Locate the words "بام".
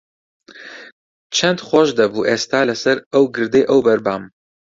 4.05-4.23